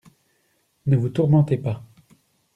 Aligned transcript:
Ne 0.87 0.95
vous 0.97 1.09
tourmentez 1.09 1.57
pas. 1.59 1.83